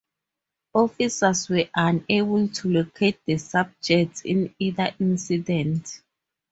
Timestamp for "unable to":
1.75-2.67